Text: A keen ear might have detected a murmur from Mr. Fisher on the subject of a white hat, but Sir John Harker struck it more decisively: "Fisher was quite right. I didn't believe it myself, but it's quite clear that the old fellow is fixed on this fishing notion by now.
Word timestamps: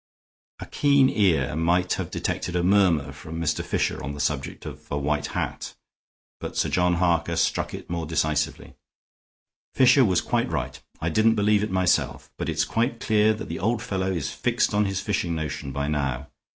A 0.57 0.65
keen 0.65 1.09
ear 1.11 1.55
might 1.55 1.93
have 1.93 2.09
detected 2.09 2.55
a 2.55 2.63
murmur 2.63 3.11
from 3.11 3.39
Mr. 3.39 3.63
Fisher 3.63 4.03
on 4.03 4.13
the 4.15 4.19
subject 4.19 4.65
of 4.65 4.87
a 4.89 4.97
white 4.97 5.27
hat, 5.37 5.75
but 6.39 6.57
Sir 6.57 6.69
John 6.69 6.95
Harker 6.95 7.35
struck 7.35 7.75
it 7.75 7.87
more 7.87 8.07
decisively: 8.07 8.73
"Fisher 9.75 10.03
was 10.03 10.19
quite 10.21 10.49
right. 10.49 10.81
I 10.99 11.09
didn't 11.09 11.35
believe 11.35 11.61
it 11.61 11.69
myself, 11.69 12.31
but 12.39 12.49
it's 12.49 12.65
quite 12.65 12.99
clear 12.99 13.31
that 13.35 13.47
the 13.47 13.59
old 13.59 13.83
fellow 13.83 14.11
is 14.11 14.31
fixed 14.31 14.73
on 14.73 14.85
this 14.85 15.01
fishing 15.01 15.35
notion 15.35 15.71
by 15.71 15.87
now. 15.87 16.29